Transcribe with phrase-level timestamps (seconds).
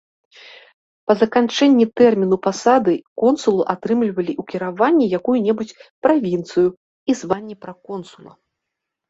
[1.09, 2.93] Па заканчэнні тэрміну пасады,
[3.25, 5.75] консулы атрымлівалі ў кіраванне якую-небудзь
[6.09, 8.31] правінцыю і званне праконсула.